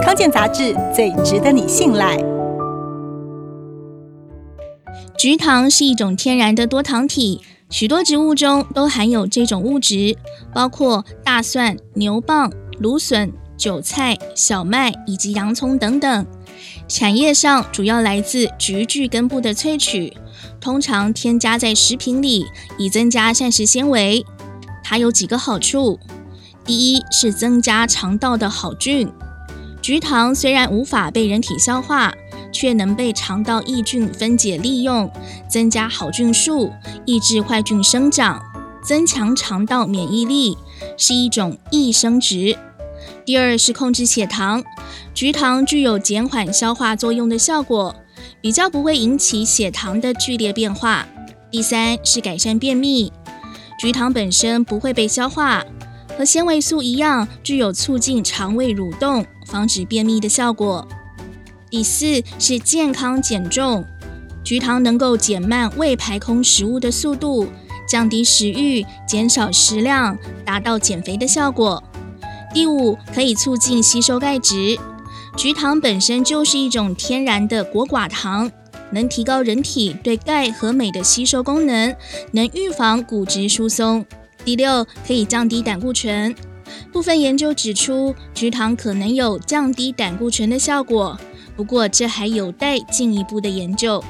[0.00, 2.16] 康健杂志最值得你信赖。
[5.18, 10.16] 菊糖是一种天然的多糖体，许多植物中都含有这种物质，
[10.54, 16.26] 包括大蒜、牛蒡、芦笋、韭菜、小麦以及洋葱等等。
[16.88, 20.16] 产业上主要来自菊苣根部的萃取，
[20.60, 22.46] 通常添加在食品里，
[22.78, 24.24] 以增加膳食纤维。
[24.82, 25.98] 它有几个好处。
[26.64, 29.10] 第一是增加肠道的好菌，
[29.82, 32.14] 菊糖虽然无法被人体消化，
[32.52, 35.10] 却能被肠道益菌分解利用，
[35.48, 36.70] 增加好菌数，
[37.04, 38.40] 抑制坏菌生长，
[38.84, 40.56] 增强肠道免疫力，
[40.96, 42.56] 是一种益生质。
[43.24, 44.62] 第二是控制血糖，
[45.12, 47.96] 菊糖具有减缓消化作用的效果，
[48.40, 51.08] 比较不会引起血糖的剧烈变化。
[51.50, 53.12] 第三是改善便秘，
[53.80, 55.64] 菊糖本身不会被消化。
[56.16, 60.86] 和纤维素一样，具有促进肠胃蠕动、防止便秘的效果。
[61.70, 63.84] 第四是健康减重，
[64.44, 67.48] 菊糖能够减慢胃排空食物的速度，
[67.88, 71.82] 降低食欲，减少食量，达到减肥的效果。
[72.52, 74.78] 第五，可以促进吸收钙质，
[75.36, 78.52] 菊糖本身就是一种天然的果寡糖，
[78.90, 81.96] 能提高人体对钙和镁的吸收功能，
[82.32, 84.04] 能预防骨质疏松。
[84.44, 86.34] 第六，可以降低胆固醇。
[86.92, 91.18] 部分研究指出，菊糖可能有降低胆固醇的效果，
[91.56, 94.02] 不过这还有待进一步的研究。